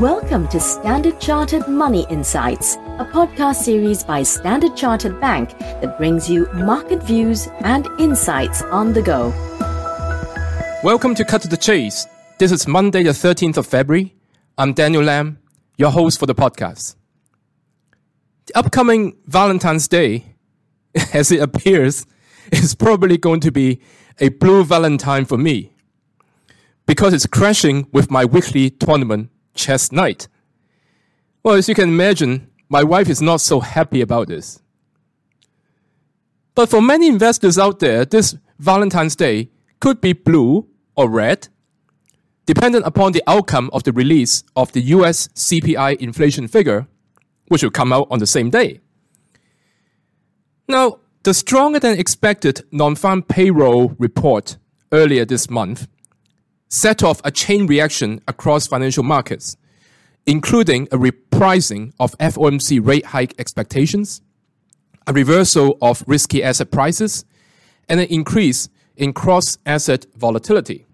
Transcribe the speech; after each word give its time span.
Welcome 0.00 0.48
to 0.48 0.58
Standard 0.58 1.20
Chartered 1.20 1.68
Money 1.68 2.04
Insights, 2.10 2.74
a 2.98 3.08
podcast 3.12 3.62
series 3.62 4.02
by 4.02 4.24
Standard 4.24 4.76
Chartered 4.76 5.20
Bank 5.20 5.56
that 5.60 5.96
brings 5.98 6.28
you 6.28 6.48
market 6.52 7.00
views 7.00 7.46
and 7.60 7.86
insights 8.00 8.60
on 8.62 8.92
the 8.92 9.02
go. 9.02 9.28
Welcome 10.82 11.14
to 11.14 11.24
Cut 11.24 11.42
to 11.42 11.48
the 11.48 11.56
Chase. 11.56 12.08
This 12.40 12.50
is 12.50 12.66
Monday, 12.66 13.04
the 13.04 13.10
13th 13.10 13.56
of 13.56 13.68
February. 13.68 14.16
I'm 14.58 14.72
Daniel 14.72 15.04
Lam, 15.04 15.38
your 15.78 15.92
host 15.92 16.18
for 16.18 16.26
the 16.26 16.34
podcast. 16.34 16.96
The 18.46 18.58
upcoming 18.58 19.16
Valentine's 19.26 19.86
Day, 19.86 20.34
as 21.14 21.30
it 21.30 21.40
appears, 21.40 22.04
is 22.50 22.74
probably 22.74 23.16
going 23.16 23.38
to 23.38 23.52
be 23.52 23.80
a 24.18 24.30
blue 24.30 24.64
Valentine 24.64 25.24
for 25.24 25.38
me 25.38 25.72
because 26.84 27.14
it's 27.14 27.26
crashing 27.26 27.86
with 27.92 28.10
my 28.10 28.24
weekly 28.24 28.70
tournament 28.70 29.30
chess 29.54 29.92
night. 29.92 30.28
Well, 31.42 31.54
as 31.54 31.68
you 31.68 31.74
can 31.74 31.88
imagine, 31.88 32.50
my 32.68 32.82
wife 32.82 33.08
is 33.08 33.20
not 33.20 33.40
so 33.40 33.60
happy 33.60 34.00
about 34.00 34.28
this. 34.28 34.60
But 36.54 36.70
for 36.70 36.80
many 36.80 37.08
investors 37.08 37.58
out 37.58 37.80
there, 37.80 38.04
this 38.04 38.36
Valentine's 38.58 39.16
Day 39.16 39.50
could 39.80 40.00
be 40.00 40.12
blue 40.12 40.68
or 40.96 41.10
red, 41.10 41.48
dependent 42.46 42.86
upon 42.86 43.12
the 43.12 43.22
outcome 43.26 43.70
of 43.72 43.82
the 43.82 43.92
release 43.92 44.44
of 44.54 44.72
the 44.72 44.80
US 44.82 45.28
CPI 45.28 45.96
inflation 45.96 46.48
figure, 46.48 46.86
which 47.48 47.62
will 47.62 47.70
come 47.70 47.92
out 47.92 48.06
on 48.10 48.20
the 48.20 48.26
same 48.26 48.50
day. 48.50 48.80
Now, 50.68 51.00
the 51.24 51.34
stronger 51.34 51.80
than 51.80 51.98
expected 51.98 52.64
non 52.70 52.94
farm 52.94 53.22
payroll 53.22 53.94
report 53.98 54.56
earlier 54.92 55.24
this 55.24 55.50
month 55.50 55.88
set 56.68 57.02
off 57.02 57.20
a 57.24 57.30
chain 57.30 57.66
reaction 57.66 58.20
across 58.26 58.66
financial 58.66 59.02
markets, 59.02 59.56
including 60.26 60.88
a 60.90 60.96
repricing 60.96 61.92
of 62.00 62.16
FOMC 62.18 62.84
rate 62.84 63.06
hike 63.06 63.34
expectations, 63.38 64.22
a 65.06 65.12
reversal 65.12 65.76
of 65.82 66.02
risky 66.06 66.42
asset 66.42 66.70
prices, 66.70 67.24
and 67.88 68.00
an 68.00 68.06
increase 68.08 68.68
in 68.96 69.12
cross 69.12 69.58
asset 69.66 70.06
volatility. 70.16 70.86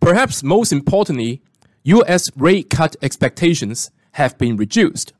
Perhaps 0.00 0.42
most 0.42 0.72
importantly, 0.72 1.42
US 1.84 2.28
rate 2.36 2.70
cut 2.70 2.96
expectations 3.02 3.90
have 4.12 4.36
been 4.38 4.56
reduced. 4.56 5.12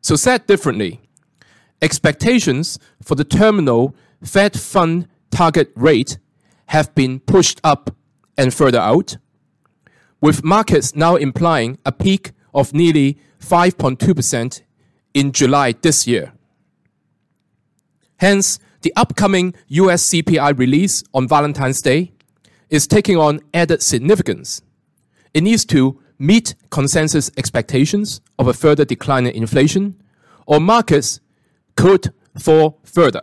So, 0.00 0.16
said 0.16 0.46
differently, 0.46 1.00
expectations 1.82 2.78
for 3.02 3.14
the 3.14 3.24
terminal 3.24 3.94
Fed 4.22 4.58
fund 4.58 5.08
target 5.30 5.72
rate 5.74 6.18
have 6.66 6.94
been 6.94 7.20
pushed 7.20 7.60
up 7.62 7.94
and 8.38 8.54
further 8.54 8.78
out, 8.78 9.18
with 10.22 10.44
markets 10.44 10.94
now 10.94 11.16
implying 11.16 11.76
a 11.84 11.92
peak 11.92 12.32
of 12.54 12.72
nearly 12.72 13.18
5.2% 13.40 14.62
in 15.12 15.32
July 15.32 15.72
this 15.72 16.06
year. 16.06 16.32
Hence, 18.18 18.58
the 18.82 18.92
upcoming 18.96 19.54
US 19.68 20.08
CPI 20.08 20.56
release 20.58 21.04
on 21.12 21.28
Valentine's 21.28 21.82
Day 21.82 22.12
is 22.70 22.86
taking 22.86 23.16
on 23.16 23.40
added 23.52 23.82
significance. 23.82 24.62
It 25.34 25.42
needs 25.42 25.64
to 25.66 26.00
meet 26.18 26.54
consensus 26.70 27.30
expectations 27.36 28.20
of 28.38 28.48
a 28.48 28.52
further 28.52 28.84
decline 28.84 29.26
in 29.26 29.34
inflation, 29.34 30.00
or 30.46 30.60
markets 30.60 31.20
could 31.76 32.12
fall 32.38 32.80
further. 32.84 33.22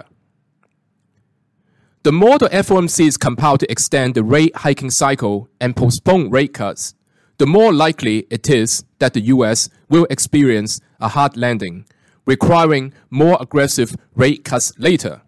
The 2.05 2.11
more 2.11 2.37
the 2.37 2.49
FOMC 2.49 3.07
is 3.07 3.17
compelled 3.17 3.61
to 3.61 3.71
extend 3.71 4.13
the 4.13 4.23
rate 4.23 4.55
hiking 4.57 4.91
cycle 4.91 5.49
and 5.59 5.75
postpone 5.75 6.29
rate 6.29 6.53
cuts, 6.53 6.93
the 7.39 7.47
more 7.47 7.73
likely 7.73 8.27
it 8.29 8.47
is 8.47 8.85
that 8.99 9.15
the 9.15 9.21
US 9.21 9.69
will 9.89 10.05
experience 10.11 10.79
a 10.99 11.07
hard 11.07 11.35
landing, 11.35 11.87
requiring 12.27 12.93
more 13.09 13.39
aggressive 13.41 13.95
rate 14.13 14.43
cuts 14.43 14.71
later. 14.77 15.23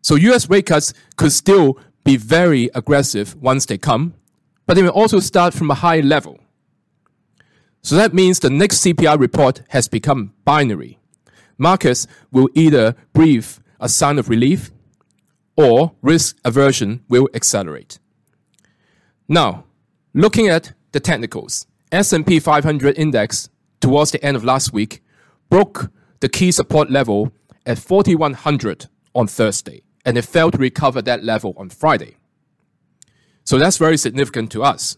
So 0.00 0.14
US 0.14 0.48
rate 0.48 0.64
cuts 0.64 0.94
could 1.16 1.30
still 1.30 1.76
be 2.04 2.16
very 2.16 2.70
aggressive 2.74 3.36
once 3.36 3.66
they 3.66 3.76
come, 3.76 4.14
but 4.64 4.76
they 4.76 4.82
may 4.82 4.88
also 4.88 5.20
start 5.20 5.52
from 5.52 5.70
a 5.70 5.82
high 5.84 6.00
level. 6.00 6.38
So 7.82 7.96
that 7.96 8.14
means 8.14 8.40
the 8.40 8.48
next 8.48 8.82
CPI 8.82 9.20
report 9.20 9.60
has 9.68 9.88
become 9.88 10.32
binary. 10.46 10.98
Markets 11.58 12.06
will 12.32 12.48
either 12.54 12.96
breathe 13.12 13.58
a 13.78 13.90
sign 13.90 14.18
of 14.18 14.30
relief 14.30 14.70
or 15.60 15.92
risk 16.00 16.38
aversion 16.42 17.04
will 17.08 17.28
accelerate. 17.34 17.98
Now, 19.28 19.64
looking 20.14 20.48
at 20.48 20.72
the 20.92 21.00
technicals, 21.00 21.66
S&P 21.92 22.40
500 22.40 22.96
index 22.96 23.50
towards 23.80 24.10
the 24.10 24.24
end 24.24 24.36
of 24.38 24.44
last 24.44 24.72
week 24.72 25.02
broke 25.50 25.90
the 26.20 26.30
key 26.30 26.50
support 26.50 26.90
level 26.90 27.32
at 27.66 27.78
4100 27.78 28.86
on 29.14 29.26
Thursday 29.26 29.82
and 30.06 30.16
it 30.16 30.24
failed 30.24 30.52
to 30.52 30.58
recover 30.58 31.02
that 31.02 31.24
level 31.24 31.52
on 31.58 31.68
Friday. 31.68 32.16
So 33.44 33.58
that's 33.58 33.76
very 33.76 33.98
significant 33.98 34.50
to 34.52 34.62
us. 34.62 34.96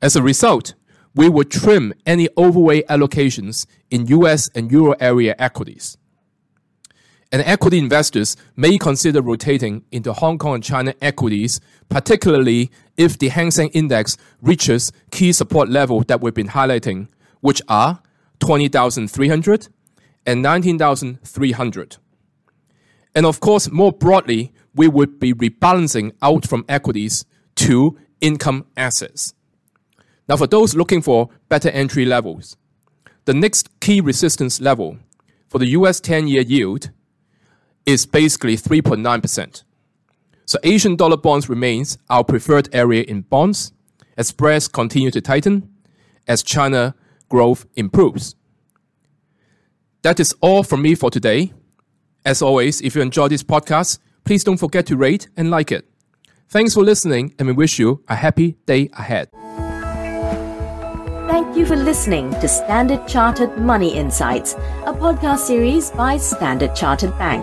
As 0.00 0.16
a 0.16 0.22
result, 0.22 0.74
we 1.14 1.28
will 1.28 1.44
trim 1.44 1.94
any 2.04 2.28
overweight 2.36 2.88
allocations 2.88 3.66
in 3.90 4.08
US 4.08 4.48
and 4.56 4.72
Euro 4.72 4.96
area 4.98 5.36
equities. 5.38 5.98
And 7.32 7.40
equity 7.46 7.78
investors 7.78 8.36
may 8.56 8.76
consider 8.76 9.22
rotating 9.22 9.84
into 9.90 10.12
Hong 10.12 10.36
Kong 10.36 10.56
and 10.56 10.62
China 10.62 10.94
equities, 11.00 11.60
particularly 11.88 12.70
if 12.98 13.18
the 13.18 13.30
Hang 13.30 13.50
Seng 13.50 13.70
Index 13.70 14.18
reaches 14.42 14.92
key 15.10 15.32
support 15.32 15.70
level 15.70 16.02
that 16.02 16.20
we've 16.20 16.34
been 16.34 16.48
highlighting, 16.48 17.08
which 17.40 17.62
are 17.68 18.02
20,300 18.40 19.68
and 20.26 20.42
19,300. 20.42 21.96
And 23.14 23.26
of 23.26 23.40
course, 23.40 23.70
more 23.70 23.92
broadly, 23.92 24.52
we 24.74 24.88
would 24.88 25.18
be 25.18 25.32
rebalancing 25.32 26.12
out 26.20 26.46
from 26.46 26.66
equities 26.68 27.24
to 27.56 27.98
income 28.20 28.66
assets. 28.76 29.32
Now, 30.28 30.36
for 30.36 30.46
those 30.46 30.74
looking 30.74 31.00
for 31.00 31.30
better 31.48 31.70
entry 31.70 32.04
levels, 32.04 32.58
the 33.24 33.34
next 33.34 33.80
key 33.80 34.02
resistance 34.02 34.60
level 34.60 34.98
for 35.48 35.58
the 35.58 35.68
US 35.68 35.98
10 35.98 36.28
year 36.28 36.42
yield 36.42 36.90
is 37.86 38.06
basically 38.06 38.56
3.9%. 38.56 39.64
So 40.44 40.58
Asian 40.64 40.96
dollar 40.96 41.16
bonds 41.16 41.48
remains 41.48 41.98
our 42.10 42.24
preferred 42.24 42.68
area 42.72 43.04
in 43.04 43.22
bonds 43.22 43.72
as 44.16 44.28
spreads 44.28 44.68
continue 44.68 45.10
to 45.10 45.20
tighten 45.20 45.68
as 46.28 46.42
China 46.42 46.94
growth 47.28 47.66
improves. 47.74 48.34
That 50.02 50.20
is 50.20 50.34
all 50.40 50.62
from 50.62 50.82
me 50.82 50.94
for 50.94 51.10
today. 51.10 51.52
As 52.24 52.42
always, 52.42 52.80
if 52.80 52.94
you 52.94 53.02
enjoy 53.02 53.28
this 53.28 53.42
podcast, 53.42 53.98
please 54.24 54.44
don't 54.44 54.56
forget 54.56 54.86
to 54.86 54.96
rate 54.96 55.28
and 55.36 55.50
like 55.50 55.72
it. 55.72 55.88
Thanks 56.48 56.74
for 56.74 56.82
listening, 56.82 57.34
and 57.38 57.48
we 57.48 57.54
wish 57.54 57.78
you 57.78 58.04
a 58.08 58.16
happy 58.16 58.56
day 58.66 58.90
ahead. 58.92 59.30
Thank 61.28 61.56
you 61.56 61.64
for 61.64 61.76
listening 61.76 62.30
to 62.32 62.48
Standard 62.48 63.08
Chartered 63.08 63.56
Money 63.56 63.94
Insights, 63.94 64.54
a 64.84 64.92
podcast 64.92 65.38
series 65.38 65.90
by 65.90 66.18
Standard 66.18 66.74
Chartered 66.76 67.16
Bank. 67.18 67.42